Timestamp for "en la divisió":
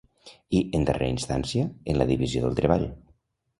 1.93-2.43